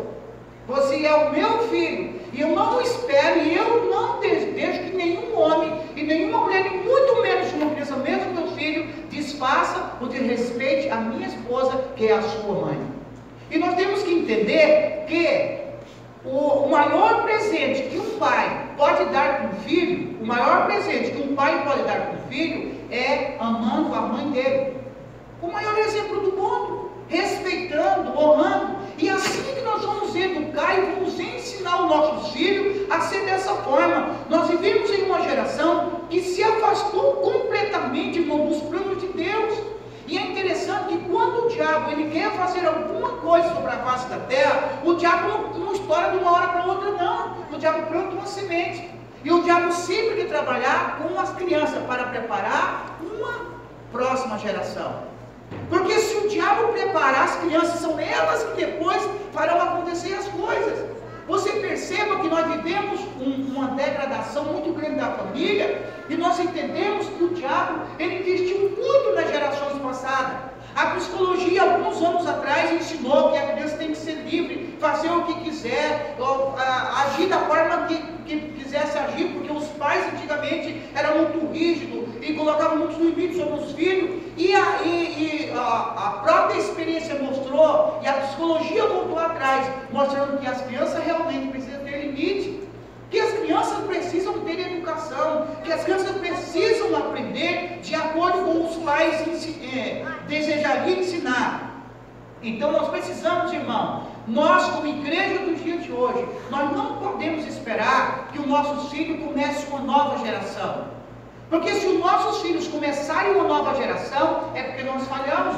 Você 0.68 1.06
é 1.06 1.14
o 1.14 1.32
meu 1.32 1.68
filho. 1.70 2.22
E 2.32 2.40
eu 2.40 2.50
não 2.50 2.80
espero, 2.80 3.42
e 3.42 3.56
eu 3.56 3.90
não 3.90 4.20
desejo 4.20 4.84
que 4.84 4.96
nenhum 4.96 5.38
homem 5.38 5.74
e 5.96 6.04
nenhuma 6.04 6.42
mulher, 6.42 6.66
e 6.68 6.78
muito 6.78 7.22
menos 7.22 7.52
uma 7.54 7.72
criança, 7.72 7.96
mesmo 7.98 8.34
meu 8.34 8.48
filho, 8.50 8.88
desfaça 9.10 9.98
ou 10.00 10.08
desrespeite 10.08 10.88
a 10.90 10.98
minha 10.98 11.28
esposa, 11.28 11.78
que 11.96 12.08
é 12.08 12.14
a 12.14 12.22
sua 12.22 12.54
mãe. 12.54 12.91
E 13.52 13.58
nós 13.58 13.76
temos 13.76 14.02
que 14.04 14.14
entender 14.14 15.04
que 15.08 15.60
o 16.24 16.70
maior 16.70 17.24
presente 17.24 17.90
que 17.90 17.98
um 17.98 18.18
pai 18.18 18.70
pode 18.78 19.04
dar 19.06 19.40
para 19.40 19.50
um 19.50 19.54
filho, 19.64 20.18
o 20.22 20.26
maior 20.26 20.68
presente 20.68 21.12
que 21.12 21.22
um 21.22 21.36
pai 21.36 21.62
pode 21.66 21.84
dar 21.84 22.00
para 22.00 22.14
um 22.14 22.30
filho 22.30 22.74
é 22.90 23.36
amando 23.40 23.94
a 23.94 24.02
mãe 24.02 24.32
dele. 24.32 24.78
O 25.42 25.52
maior 25.52 25.78
exemplo 25.80 26.22
do 26.22 26.38
mundo, 26.38 26.92
respeitando, 27.10 28.18
honrando. 28.18 28.78
E 28.98 29.10
assim 29.10 29.54
que 29.54 29.62
nós 29.62 29.84
vamos 29.84 30.16
educar 30.16 30.78
e 30.78 30.94
vamos 30.94 31.20
ensinar 31.20 31.84
os 31.84 31.90
nossos 31.90 32.32
filhos 32.32 32.90
a 32.90 33.02
ser 33.02 33.26
dessa 33.26 33.54
forma. 33.56 34.16
Nós 34.30 34.48
vivemos 34.48 34.90
em 34.92 35.04
uma 35.04 35.22
geração 35.24 36.04
que 36.10 36.22
se 36.22 36.42
afastou 36.42 37.16
completamente 37.16 38.20
irmão, 38.20 38.48
dos 38.48 38.62
planos 38.62 39.02
de 39.02 39.08
Deus. 39.08 39.71
E 40.12 40.18
é 40.18 40.24
interessante 40.24 40.90
que 40.90 41.10
quando 41.10 41.46
o 41.46 41.48
diabo 41.48 41.90
ele 41.90 42.12
quer 42.12 42.30
fazer 42.34 42.68
alguma 42.68 43.12
coisa 43.20 43.48
sobre 43.54 43.72
a 43.72 43.78
face 43.78 44.10
da 44.10 44.18
terra, 44.18 44.82
o 44.84 44.96
diabo 44.96 45.58
não, 45.58 45.72
estoura 45.72 46.12
de 46.12 46.18
uma 46.18 46.34
hora 46.34 46.48
para 46.50 46.66
outra, 46.66 46.92
não. 46.92 47.38
O 47.50 47.58
diabo 47.58 47.84
planta 47.84 48.16
uma 48.16 48.26
semente. 48.26 48.90
E 49.24 49.32
o 49.32 49.42
diabo 49.42 49.72
sempre 49.72 50.16
quer 50.16 50.28
trabalhar 50.28 51.00
com 51.02 51.18
as 51.18 51.32
crianças 51.36 51.82
para 51.86 52.04
preparar 52.08 53.00
uma 53.02 53.56
próxima 53.90 54.38
geração. 54.38 55.04
Porque 55.70 55.98
se 55.98 56.18
o 56.18 56.28
diabo 56.28 56.74
preparar 56.74 57.24
as 57.24 57.36
crianças, 57.38 57.80
são 57.80 57.98
elas 57.98 58.44
que 58.44 58.66
depois 58.66 59.02
farão 59.32 59.62
acontecer 59.62 60.14
as 60.16 60.28
coisas. 60.28 60.92
Você 61.26 61.52
perceba 61.52 62.20
que 62.20 62.28
nós 62.28 62.46
vivemos 62.48 63.00
um, 63.22 63.56
uma 63.56 63.68
degradação 63.70 64.44
muito 64.44 64.74
grande 64.74 64.98
da 64.98 65.12
família 65.12 65.82
e 66.10 66.16
nós 66.16 66.38
entendemos 66.38 67.08
que 67.08 67.24
o 67.24 67.30
diabo 67.30 67.86
ele 67.98 68.20
investiu 68.20 68.58
muito 68.78 69.16
nas 69.16 69.30
gerações 69.30 69.71
A 70.74 70.86
psicologia, 70.96 71.64
alguns 71.64 72.02
anos 72.02 72.26
atrás, 72.26 72.72
ensinou 72.72 73.32
que 73.32 73.38
a 73.38 73.52
criança 73.52 73.76
tem 73.76 73.90
que 73.90 73.98
ser 73.98 74.14
livre, 74.24 74.78
fazer 74.80 75.10
o 75.10 75.24
que 75.24 75.34
quiser, 75.42 76.16
agir 76.96 77.28
da 77.28 77.40
forma 77.40 77.88
que, 77.88 77.98
que 78.26 78.40
quisesse 78.54 78.98
agir, 78.98 79.34
porque 79.34 79.52
os 79.52 79.66
pais 79.78 80.06
antigamente 80.14 80.82
eram 80.96 81.18
muito 81.18 81.52
rígidos 81.52 82.08
e 82.22 82.34
colocavam 82.34 82.78
muitos 82.78 82.98
limites 82.98 83.38
sobre 83.38 83.60
os 83.60 83.72
filhos. 83.74 84.22
E 84.38 84.56
a, 84.56 84.82
e, 84.84 85.50
e 85.50 85.52
a, 85.54 85.60
a 85.60 86.10
própria 86.24 86.58
experiência 86.58 87.16
mostrou, 87.16 88.00
e 88.02 88.08
a 88.08 88.14
psicologia 88.14 88.86
voltou 88.88 89.20
atrás, 89.20 89.68
mostrando 89.92 90.40
que 90.40 90.48
as 90.48 90.62
crianças 90.62 91.04
realmente 91.04 91.48
precisam 91.50 91.84
ter 91.84 92.06
limite 92.06 92.62
que 93.12 93.20
as 93.20 93.34
crianças 93.34 93.78
precisam 93.86 94.40
ter 94.46 94.58
educação, 94.58 95.46
que 95.66 95.72
as 95.72 95.84
crianças 95.84 96.16
precisam 96.16 96.96
aprender 96.96 97.80
de 97.84 97.94
acordo 97.94 98.46
com 98.46 98.66
os 98.66 98.78
pais 98.78 99.28
é, 99.78 100.06
desejariam 100.28 101.00
ensinar. 101.00 101.72
Então 102.42 102.72
nós 102.72 102.90
precisamos, 102.90 103.54
irmão, 103.54 104.08
nós 104.28 104.66
como 104.72 104.88
igreja 104.88 105.46
dos 105.46 105.64
dias 105.64 105.84
de 105.84 105.92
hoje, 105.92 106.26
nós 106.50 106.72
não 106.72 106.98
podemos 106.98 107.46
esperar 107.46 108.30
que 108.32 108.40
os 108.40 108.48
nossos 108.48 108.92
filhos 108.92 109.24
comecem 109.24 109.68
uma 109.70 109.80
nova 109.80 110.18
geração. 110.26 110.86
Porque 111.50 111.74
se 111.74 111.86
os 111.86 112.00
nossos 112.00 112.42
filhos 112.42 112.68
começarem 112.68 113.34
uma 113.34 113.44
nova 113.44 113.76
geração, 113.76 114.52
é 114.56 114.64
porque 114.64 114.84
nós 114.84 115.06
falhamos. 115.08 115.56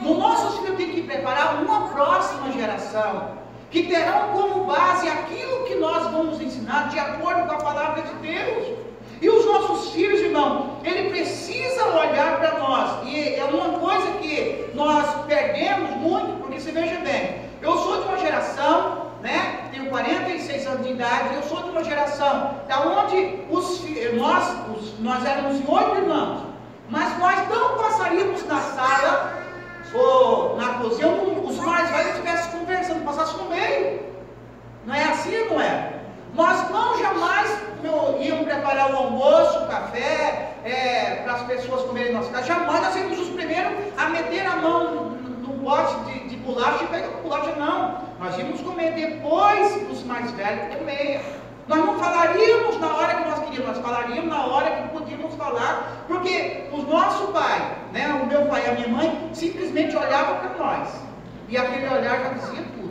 Os 0.00 0.18
nossos 0.18 0.58
filhos 0.58 0.76
têm 0.78 0.92
que 0.92 1.02
preparar 1.02 1.62
uma 1.62 1.88
próxima 1.88 2.50
geração 2.52 3.38
que 3.70 3.84
terão 3.84 4.30
como 4.32 4.64
base 4.64 5.08
aquilo 5.08 5.64
que 5.64 5.76
nós 5.76 6.10
vamos 6.10 6.40
ensinar 6.40 6.88
de 6.88 6.98
acordo 6.98 7.46
com 7.46 7.54
a 7.54 7.58
palavra 7.58 8.02
de 8.02 8.14
Deus. 8.14 8.78
E 9.20 9.28
os 9.28 9.44
nossos 9.44 9.90
filhos, 9.92 10.20
irmão, 10.20 10.78
ele 10.82 11.10
precisa 11.10 11.84
olhar 11.84 12.38
para 12.38 12.58
nós. 12.58 13.06
E 13.06 13.34
é 13.34 13.44
uma 13.44 13.78
coisa 13.78 14.12
que 14.12 14.70
nós 14.74 15.26
perdemos 15.26 15.90
muito, 15.96 16.40
porque 16.40 16.58
você 16.58 16.72
veja 16.72 16.98
bem, 17.00 17.42
eu 17.60 17.76
sou 17.76 18.00
de 18.00 18.08
uma 18.08 18.18
geração, 18.18 19.10
né? 19.20 19.68
Tenho 19.72 19.90
46 19.90 20.66
anos 20.66 20.86
de 20.86 20.92
idade, 20.92 21.34
eu 21.34 21.42
sou 21.42 21.62
de 21.62 21.70
uma 21.70 21.84
geração 21.84 22.56
da 22.66 22.80
onde 22.80 23.40
os, 23.50 23.84
nós, 24.14 24.54
os, 24.74 24.98
nós 25.00 25.24
éramos 25.26 25.56
oito 25.68 25.96
irmãos, 25.96 26.46
mas 26.88 27.18
nós 27.18 27.46
não 27.50 27.76
passaríamos 27.76 28.46
na 28.46 28.60
sala 28.60 29.38
ou 29.92 30.56
na 30.56 30.74
cozinha, 30.74 31.08
os 31.08 31.56
mais 31.58 31.90
velhos 31.90 32.12
estivessem 32.12 32.58
conversando, 32.58 33.04
passasse 33.04 33.36
no 33.36 33.50
meio. 33.50 34.00
Não 34.86 34.94
é 34.94 35.04
assim, 35.04 35.44
não 35.50 35.60
é? 35.60 36.00
Nós 36.34 36.70
não 36.70 36.98
jamais 36.98 37.70
meu, 37.82 38.18
íamos 38.20 38.44
preparar 38.44 38.79
o 38.90 38.96
almoço, 38.96 39.60
o 39.60 39.66
café, 39.66 40.54
é, 40.64 41.22
para 41.24 41.34
as 41.34 41.42
pessoas 41.42 41.82
comerem 41.82 42.12
nossa 42.12 42.30
casa. 42.30 42.46
Jamais 42.46 42.82
nós 42.82 42.96
íamos 42.96 43.18
os 43.18 43.28
primeiros 43.30 43.72
a 43.96 44.08
meter 44.08 44.46
a 44.46 44.56
mão 44.56 44.94
no, 44.94 45.10
no 45.10 45.64
pote 45.64 45.94
de, 46.04 46.28
de 46.28 46.36
bolacha 46.36 46.84
e 46.84 46.86
pegar 46.88 47.06
a 47.06 47.22
bolacha, 47.22 47.54
não. 47.56 47.98
Nós 48.18 48.38
íamos 48.38 48.60
comer 48.60 48.92
depois 48.92 49.86
dos 49.86 50.02
mais 50.04 50.30
velhos 50.32 50.76
comer. 50.76 51.20
Nós 51.68 51.78
não 51.78 51.98
falaríamos 51.98 52.80
na 52.80 52.96
hora 52.96 53.14
que 53.14 53.28
nós 53.30 53.38
queríamos, 53.40 53.76
nós 53.76 53.78
falaríamos 53.78 54.28
na 54.28 54.44
hora 54.46 54.70
que 54.70 54.88
podíamos 54.88 55.34
falar, 55.36 56.04
porque 56.08 56.64
o 56.72 56.78
nosso 56.82 57.28
pai, 57.28 57.76
né, 57.92 58.08
o 58.20 58.26
meu 58.26 58.46
pai 58.46 58.66
e 58.66 58.70
a 58.70 58.72
minha 58.72 58.88
mãe, 58.88 59.30
simplesmente 59.32 59.96
olhavam 59.96 60.38
para 60.38 60.58
nós. 60.58 60.88
E 61.48 61.56
aquele 61.56 61.86
olhar 61.86 62.20
já 62.20 62.28
dizia 62.30 62.62
tudo. 62.74 62.90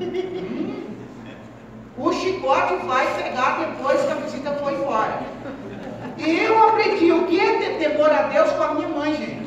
Hum, 0.46 0.95
o 1.98 2.12
chicote 2.12 2.74
vai 2.86 3.06
pegar 3.22 3.58
depois 3.58 4.02
que 4.02 4.12
a 4.12 4.14
visita 4.16 4.52
foi 4.52 4.74
embora. 4.74 5.20
E 6.18 6.38
eu 6.40 6.68
aprendi 6.68 7.12
o 7.12 7.26
que 7.26 7.40
é 7.40 7.58
ter 7.58 7.78
temor 7.78 8.10
a 8.10 8.22
Deus 8.22 8.50
com 8.52 8.62
a 8.62 8.74
minha 8.74 8.88
mãe, 8.88 9.14
gente. 9.14 9.46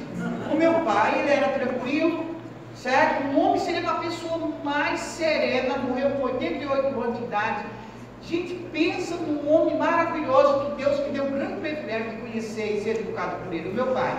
O 0.51 0.55
meu 0.55 0.73
pai, 0.81 1.19
ele 1.19 1.31
era 1.31 1.49
tranquilo, 1.49 2.35
certo? 2.75 3.27
Um 3.27 3.39
homem 3.39 3.59
seria 3.59 3.81
uma 3.81 3.99
pessoa 3.99 4.51
mais 4.63 4.99
serena, 4.99 5.77
morreu 5.77 6.11
com 6.11 6.23
88 6.23 7.01
anos 7.01 7.17
de 7.17 7.23
idade 7.23 7.65
gente 8.29 8.53
pensa 8.71 9.15
num 9.15 9.51
homem 9.51 9.75
maravilhoso 9.77 10.65
que 10.65 10.83
Deus 10.83 10.99
me 10.99 11.09
deu 11.09 11.25
um 11.25 11.31
grande 11.31 11.61
privilégio 11.61 12.11
de 12.11 12.17
conhecer 12.17 12.77
e 12.77 12.83
ser 12.83 12.99
educado 12.99 13.37
por 13.43 13.53
ele, 13.53 13.69
o 13.69 13.73
meu 13.73 13.87
pai. 13.87 14.13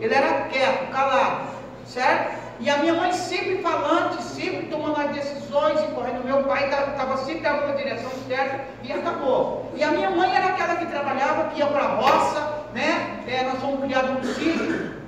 Ele 0.00 0.14
era 0.14 0.48
quieto, 0.48 0.90
calado, 0.90 1.48
certo? 1.86 2.41
E 2.60 2.70
a 2.70 2.78
minha 2.78 2.94
mãe 2.94 3.12
sempre 3.12 3.58
falante, 3.58 4.22
sempre 4.22 4.66
tomando 4.66 5.00
as 5.00 5.10
decisões 5.10 5.80
e 5.80 5.86
correndo. 5.94 6.24
Meu 6.24 6.44
pai 6.44 6.64
estava 6.64 7.16
sempre 7.18 7.40
dando 7.40 7.64
uma 7.64 7.74
direção 7.74 8.10
certa 8.28 8.60
e 8.82 8.92
acabou. 8.92 9.70
E 9.74 9.82
a 9.82 9.90
minha 9.90 10.10
mãe 10.10 10.34
era 10.34 10.46
aquela 10.46 10.76
que 10.76 10.86
trabalhava, 10.86 11.50
que 11.50 11.58
ia 11.58 11.66
para 11.66 11.84
a 11.84 11.94
roça, 11.94 12.64
né? 12.74 13.22
É, 13.26 13.44
nós 13.44 13.60
fomos 13.60 13.80
criados 13.84 14.10
no 14.10 14.34
sítio. 14.34 15.02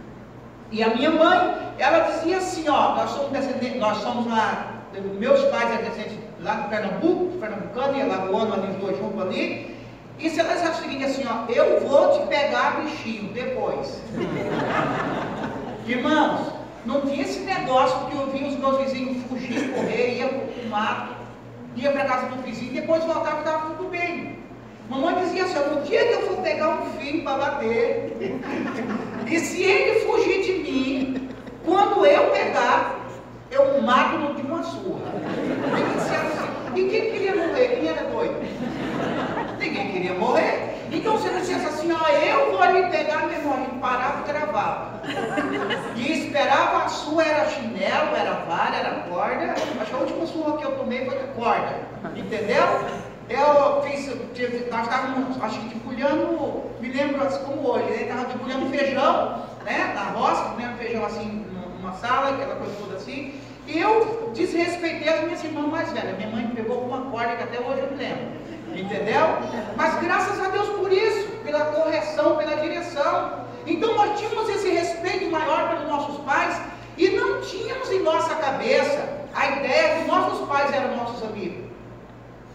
E 0.71 0.83
a 0.83 0.89
minha 0.89 1.11
mãe, 1.11 1.73
ela 1.79 2.01
dizia 2.11 2.39
assim, 2.39 2.69
ó, 2.69 2.97
nós 2.97 3.11
somos 3.11 3.31
descendentes, 3.31 3.79
nós 3.79 3.99
somos 3.99 4.27
lá, 4.27 4.83
meus 5.19 5.41
pais 5.45 5.71
eram 5.71 5.85
descendentes 5.85 6.19
lá 6.43 6.55
no 6.57 6.69
Pernambuco, 6.69 7.39
Pernambucano 7.39 7.97
e 7.97 8.03
Alagoano, 8.03 8.55
ali 8.55 8.73
os 8.73 8.77
dois 8.77 8.99
juntos 8.99 9.23
ali. 9.23 9.75
E 10.19 10.31
se 10.31 10.41
ela 10.41 10.55
disser 10.55 10.71
o 10.71 10.75
seguinte 10.75 11.05
assim, 11.05 11.25
ó, 11.27 11.51
eu 11.51 11.81
vou 11.87 12.19
te 12.19 12.27
pegar 12.27 12.81
bichinho 12.83 13.33
depois. 13.33 14.01
Irmãos, 15.87 16.53
não 16.87 17.01
tinha 17.03 17.23
esse 17.23 17.41
negócio 17.41 18.07
que 18.07 18.17
eu 18.17 18.27
vi 18.31 18.45
os 18.45 18.57
meus 18.59 18.79
vizinhos 18.79 19.23
fugir, 19.29 19.73
correr, 19.73 20.19
ia 20.19 20.29
para 20.29 20.39
o 20.39 20.69
mato, 20.69 21.15
ia 21.77 21.93
para 21.93 22.05
casa 22.05 22.27
do 22.27 22.43
vizinho, 22.43 22.73
depois 22.73 23.05
voltava 23.05 23.37
e 23.37 23.39
estava 23.41 23.71
tudo 23.75 23.89
bem. 23.89 24.39
Mamãe 24.89 25.15
dizia 25.25 25.45
assim, 25.45 25.75
no 25.75 25.81
dia 25.83 26.07
que 26.07 26.13
eu 26.13 26.23
for 26.23 26.43
pegar 26.43 26.69
um 26.69 26.91
filho 26.99 27.25
para 27.25 27.39
bater, 27.39 28.17
e 29.27 29.39
se 29.41 29.63
ele 29.63 30.01
fugir 30.01 30.43
de 30.43 30.53
mim, 30.63 31.29
quando 31.65 32.05
eu 32.05 32.31
pegar, 32.31 33.01
eu 33.51 33.81
mato 33.81 34.35
de 34.35 34.43
uma 34.43 34.63
surra. 34.63 35.13
E 36.75 36.89
quem 36.89 37.13
queria 37.13 37.35
morrer? 37.37 37.69
Quem 37.69 37.89
era 37.89 38.11
doido? 38.11 38.35
Ninguém 39.59 39.93
queria 39.93 40.15
morrer. 40.15 40.75
Então 40.93 41.17
você 41.17 41.31
não 41.31 41.41
dissesse 41.41 41.67
assim, 41.67 41.91
ó, 41.93 42.09
eu 42.09 42.51
vou 42.53 42.61
ali 42.61 42.91
pegar 42.91 43.27
meu 43.27 43.39
irmão, 43.39 43.79
parava 43.81 44.23
e 44.23 44.33
gravava. 44.33 45.01
A 46.85 46.89
sua, 46.89 47.25
era 47.25 47.49
chinelo, 47.49 48.15
era 48.15 48.45
vara, 48.47 48.77
era 48.77 48.91
corda. 49.09 49.55
Acho 49.81 49.91
que 49.91 49.97
a 49.97 49.99
última 50.01 50.27
surra 50.27 50.59
que 50.59 50.65
eu 50.65 50.73
tomei 50.73 51.07
foi 51.07 51.19
de 51.19 51.29
corda. 51.29 51.81
Entendeu? 52.15 52.63
Eu 53.31 53.83
fiz, 53.83 54.07
nós 54.71 54.83
estávamos, 54.83 55.43
acho 55.43 55.61
que 55.61 55.69
debulhando, 55.69 56.63
me 56.81 56.91
lembro 56.91 57.27
assim 57.27 57.43
como 57.47 57.67
hoje, 57.71 57.89
ele 57.89 58.03
estava 58.03 58.27
debulhando 58.27 58.69
feijão, 58.69 59.47
né? 59.65 59.93
Na 59.95 60.11
roça, 60.11 60.51
comendo 60.51 60.77
feijão 60.77 61.07
assim, 61.07 61.47
numa 61.79 61.95
sala, 61.95 62.35
aquela 62.35 62.57
coisa 62.57 62.75
toda 62.79 62.97
assim. 62.97 63.41
E 63.67 63.79
eu 63.79 64.31
desrespeitei 64.35 65.09
as 65.09 65.25
minhas 65.25 65.43
irmãs 65.43 65.71
mais 65.71 65.91
velhas. 65.91 66.19
Minha 66.19 66.29
mãe 66.29 66.47
me 66.49 66.55
pegou 66.55 66.83
com 66.83 66.89
uma 66.89 67.11
corda 67.11 67.37
que 67.37 67.45
até 67.45 67.61
hoje 67.61 67.81
eu 67.81 67.93
me 67.93 67.97
lembro. 67.97 68.27
Entendeu? 68.75 69.39
Mas 69.75 69.99
graças 70.03 70.39
a 70.39 70.51
Deus 70.51 70.69
por 70.69 70.93
isso, 70.93 71.29
pela 71.43 71.65
correção, 71.65 72.37
pela 72.37 72.57
direção. 72.57 73.43
Então 73.67 73.95
nós 73.95 74.21
tínhamos 74.21 74.51
esse 74.51 74.69
respeito 74.69 75.31
maior 75.31 75.71
pelos 75.71 75.89
nossos 75.89 76.19
pais 76.27 76.74
e 76.97 77.09
não 77.11 77.41
tínhamos 77.41 77.91
em 77.91 78.01
nossa 78.01 78.35
cabeça 78.37 79.09
a 79.35 79.47
ideia 79.59 79.97
que 79.97 80.09
nossos 80.09 80.47
pais 80.49 80.73
eram 80.73 80.97
nossos 80.97 81.23
amigos. 81.25 81.65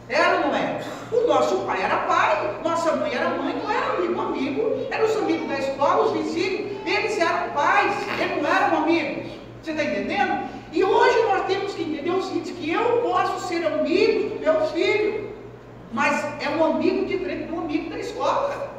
Era 0.08 0.38
ou 0.38 0.48
não 0.48 0.56
era? 0.56 0.82
O 1.12 1.28
nosso 1.28 1.58
pai 1.66 1.82
era 1.82 1.98
pai, 1.98 2.60
nossa 2.64 2.96
mãe 2.96 3.14
era 3.14 3.30
mãe, 3.30 3.56
não 3.62 3.72
era 3.72 3.94
amigo, 3.94 4.22
amigo, 4.22 4.88
eram 4.90 5.06
os 5.06 5.18
amigos 5.18 5.48
da 5.48 5.60
escola, 5.60 6.06
os 6.06 6.14
vizinhos, 6.14 6.78
eles 6.86 7.20
eram 7.20 7.50
pais, 7.50 7.96
eles 8.20 8.42
não 8.42 8.50
eram 8.50 8.78
amigos. 8.78 9.32
Você 9.62 9.72
está 9.72 9.84
entendendo? 9.84 10.50
E 10.72 10.84
hoje 10.84 11.22
nós 11.24 11.46
temos 11.48 11.74
que 11.74 11.84
entender 11.84 12.12
o 12.12 12.22
seguinte, 12.22 12.54
que 12.54 12.72
eu 12.72 13.02
posso 13.02 13.48
ser 13.48 13.66
amigo 13.66 14.36
do 14.36 14.40
meu 14.40 14.62
filho, 14.68 15.34
mas 15.92 16.24
é 16.42 16.50
um 16.50 16.64
amigo 16.64 17.06
diferente 17.06 17.46
do 17.46 17.60
amigo 17.60 17.90
da 17.90 18.00
escola. 18.00 18.70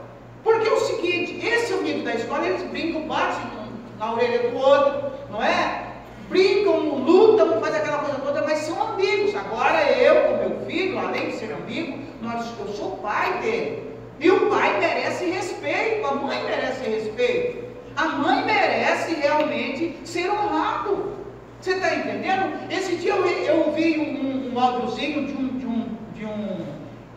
Porque 0.43 0.69
é 0.69 0.73
o 0.73 0.81
seguinte, 0.81 1.45
esse 1.45 1.73
amigo 1.75 2.03
da 2.03 2.15
escola, 2.15 2.47
eles 2.47 2.63
brincam, 2.71 3.03
batem 3.03 3.61
na 3.99 4.15
orelha 4.15 4.51
do 4.51 4.57
outro, 4.57 5.13
não 5.31 5.43
é? 5.43 5.87
Brincam, 6.29 6.79
lutam, 6.79 7.61
fazem 7.61 7.81
aquela 7.81 7.99
coisa 7.99 8.21
toda, 8.21 8.43
mas 8.43 8.59
são 8.59 8.81
amigos. 8.81 9.35
Agora 9.35 9.83
eu, 9.93 10.15
com 10.29 10.37
meu 10.37 10.67
filho, 10.67 10.99
além 10.99 11.27
de 11.27 11.37
ser 11.37 11.53
amigo, 11.53 11.99
nós, 12.23 12.47
eu 12.59 12.69
sou 12.73 12.97
pai 12.99 13.39
dele. 13.41 13.91
E 14.19 14.31
o 14.31 14.49
pai 14.49 14.79
merece 14.79 15.25
respeito, 15.61 16.07
a 16.07 16.15
mãe 16.15 16.43
merece 16.45 16.89
respeito. 16.89 17.71
A 17.97 18.05
mãe 18.07 18.45
merece 18.45 19.15
realmente 19.15 19.99
ser 20.05 20.31
honrado. 20.31 21.13
Você 21.61 21.73
está 21.73 21.95
entendendo? 21.95 22.59
Esse 22.71 22.97
dia 22.97 23.15
eu, 23.15 23.27
eu 23.27 23.73
vi 23.73 23.99
um, 23.99 24.53
um 24.53 24.59
áudiozinho 24.59 25.27
de 25.27 25.33
um, 25.35 25.59
de 25.59 25.67
um, 25.67 25.97
de 26.15 26.25
um, 26.25 26.67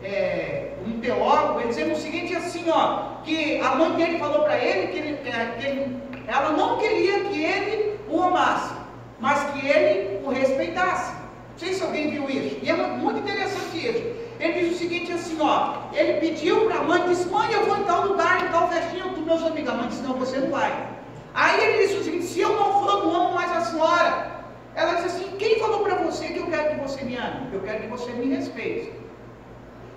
é, 0.02 0.74
um 0.86 1.00
teólogo 1.00 1.60
ele 1.60 1.68
dizendo 1.68 1.92
o 1.94 1.96
seguinte 1.96 2.36
assim, 2.36 2.68
ó, 2.68 3.22
que 3.24 3.58
a 3.60 3.74
mãe 3.76 3.92
dele 3.92 4.18
falou 4.18 4.42
para 4.42 4.58
ele 4.58 4.88
que, 4.88 4.98
ele, 4.98 5.16
que 5.16 5.66
ele, 5.66 5.96
ela 6.26 6.50
não 6.50 6.76
queria 6.76 7.20
que 7.20 7.42
ele 7.42 7.98
o 8.08 8.22
amasse, 8.22 8.74
mas 9.18 9.42
que 9.52 9.66
ele 9.66 10.20
o 10.22 10.28
respeitasse. 10.28 11.23
Não 11.54 11.58
sei 11.58 11.72
se 11.72 11.84
alguém 11.84 12.10
viu 12.10 12.28
isso. 12.28 12.58
E 12.62 12.68
é 12.68 12.74
muito 12.74 13.20
interessante 13.20 13.78
isso. 13.78 14.02
Ele 14.40 14.60
diz 14.60 14.74
o 14.74 14.78
seguinte 14.78 15.12
assim, 15.12 15.38
ó, 15.40 15.74
ele 15.92 16.14
pediu 16.14 16.66
para 16.66 16.80
a 16.80 16.82
mãe, 16.82 17.08
disse, 17.08 17.28
mãe, 17.28 17.52
eu 17.52 17.64
vou 17.64 17.76
em 17.76 17.84
tal 17.84 18.08
lugar, 18.08 18.44
em 18.44 18.48
tal 18.48 18.68
festinha 18.68 19.04
dos 19.04 19.24
meus 19.24 19.42
amigos. 19.44 19.72
A 19.72 19.76
mãe 19.76 19.88
disse, 19.88 20.02
não, 20.02 20.14
você 20.14 20.38
não 20.38 20.50
vai. 20.50 20.88
Aí 21.32 21.64
ele 21.64 21.86
disse 21.86 22.00
o 22.00 22.04
seguinte, 22.04 22.24
se 22.24 22.40
eu 22.40 22.50
não 22.56 22.80
for, 22.80 22.88
eu 22.88 23.04
não 23.04 23.14
amo 23.14 23.34
mais 23.34 23.52
a 23.52 23.60
senhora. 23.60 24.34
Ela 24.74 24.94
disse 24.94 25.06
assim, 25.06 25.36
quem 25.38 25.60
falou 25.60 25.84
para 25.84 25.94
você 25.94 26.26
que 26.26 26.38
eu 26.38 26.46
quero 26.48 26.70
que 26.70 26.80
você 26.80 27.04
me 27.04 27.16
ame? 27.16 27.48
Eu 27.52 27.60
quero 27.60 27.82
que 27.82 27.86
você 27.86 28.10
me 28.10 28.34
respeite. 28.34 28.92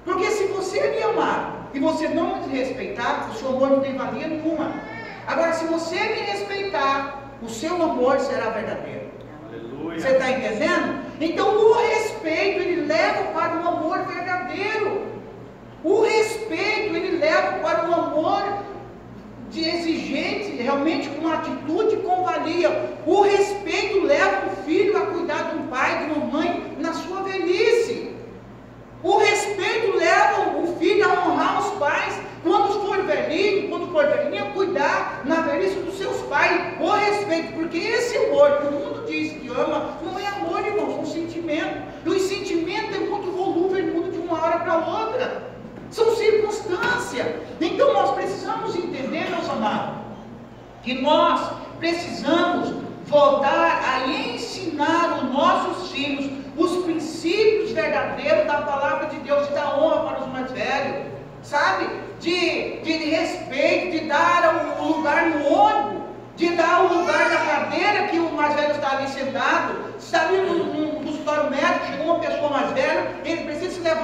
Porque 0.06 0.28
se 0.28 0.46
você 0.48 0.92
me 0.92 1.02
amar 1.02 1.70
e 1.74 1.80
você 1.80 2.08
não 2.08 2.38
me 2.38 2.56
respeitar, 2.56 3.30
o 3.32 3.34
seu 3.34 3.50
amor 3.50 3.72
não 3.72 3.80
tem 3.80 3.98
valia 3.98 4.28
nenhuma. 4.28 4.72
Agora, 5.26 5.52
se 5.54 5.66
você 5.66 5.96
me 5.96 6.22
respeitar, 6.22 7.34
o 7.42 7.50
seu 7.50 7.82
amor 7.82 8.20
será 8.20 8.52
verdadeiro. 8.52 9.10
Aleluia. 9.50 10.00
Você 10.00 10.10
está 10.10 10.30
entendendo? 10.30 11.07
Então, 11.20 11.56
o 11.56 11.74
respeito, 11.74 12.62
ele 12.62 12.82
leva 12.82 13.24
para 13.34 13.56
um 13.56 13.68
amor 13.68 14.00
verdadeiro. 14.06 15.02
O 15.84 16.02
respeito, 16.02 16.96
ele 16.96 17.18
leva 17.18 17.60
para 17.60 17.90
um 17.90 17.94
amor 17.94 18.44
de 19.50 19.68
exigente, 19.68 20.62
realmente 20.62 21.10
com 21.10 21.28
atitude 21.28 21.98
com 21.98 22.24
valia. 22.24 22.96
O 23.06 23.22
respeito 23.22 24.02
leva 24.02 24.48
o 24.48 24.64
filho 24.64 24.98
a 24.98 25.08
cuidar 25.08 25.50
de 25.50 25.58
um 25.58 25.68
pai, 25.68 26.06
de 26.06 26.12
uma 26.12 26.26
mãe 26.26 26.76
na 26.78 26.94
sua 26.94 27.24
velhice. 27.24 28.12
O 29.04 29.18
respeito 29.18 29.96
leva 29.96 30.58
o 30.60 30.76
filho 30.78 31.10
a 31.10 31.28
honrar 31.28 31.60
os 31.60 31.80
pais 31.80 32.20
quando 32.44 32.86
for 32.86 33.04
velhinho, 33.04 33.70
quando 33.70 33.92
for 33.92 34.06
velhinha, 34.06 34.52
cuidar 34.54 35.22
na 35.26 35.42
velhice 35.42 35.76
dos 35.80 35.98
seus 35.98 36.18
pais. 36.24 36.60
O 36.80 36.92
respeito, 36.92 37.54
porque 37.54 37.78
esse 37.78 38.18
amor 38.18 38.58
que 38.58 38.68
o 38.68 38.72
mundo 38.72 38.97
diz 39.08 39.34
que 39.34 39.48
ama, 39.50 39.98
não 40.04 40.20
é 40.20 40.28
amor, 40.28 40.66
irmãos, 40.66 40.98
é 40.98 41.02
um 41.02 41.06
sentimento. 41.06 41.82
E 42.06 42.10
o 42.10 42.20
sentimento 42.20 42.96
é 42.96 43.00
muito 43.00 43.32
volúvel, 43.32 43.84
muda 43.94 44.12
de 44.12 44.18
uma 44.20 44.42
hora 44.42 44.60
para 44.60 44.78
outra. 44.78 45.52
São 45.90 46.16
circunstâncias. 46.16 47.28
Então 47.60 47.94
nós 47.94 48.12
precisamos 48.12 48.76
entender, 48.76 49.30
meus 49.30 49.50
amados, 49.50 49.96
que 50.84 51.02
nós 51.02 51.54
precisamos 51.80 52.74
voltar 53.06 53.82
a 53.84 54.08
ensinar 54.08 55.18
os 55.18 55.34
nossos 55.34 55.92
filhos 55.92 56.38
os 56.58 56.84
princípios 56.84 57.72
verdadeiros 57.72 58.48
da 58.48 58.62
palavra 58.62 59.08
de 59.08 59.18
Deus 59.20 59.48
e 59.48 59.54
da 59.54 59.78
honra 59.78 60.10
para 60.10 60.22
os 60.22 60.28
mais 60.28 60.52
velhos, 60.52 61.06
sabe? 61.44 61.88
De, 62.20 62.80
de 62.82 62.92
respeito, 62.92 63.92
de 63.92 64.08
dar 64.08 64.76
o 64.80 64.98
lugar 64.98 65.30
no 65.30 65.54
ônibus, 65.54 65.97
de 66.38 66.56
dar 66.56 66.84
o 66.84 67.00
lugar 67.00 67.30
na 67.32 67.38
cadeira 67.38 68.08
que 68.10 68.20
o 68.20 68.32
mais 68.32 68.54
velho 68.54 68.72
está 68.72 68.92
ali 68.92 69.08
sentado. 69.10 69.88
Num, 70.46 70.64
num 70.74 71.04
consultório 71.04 71.50
médico, 71.50 71.86
chegou 71.88 72.06
uma 72.06 72.20
pessoa 72.20 72.50
mais 72.50 72.72
velha, 72.74 73.16
ele 73.26 73.44
precisa 73.44 73.72
se 73.72 73.80
levantar 73.80 73.88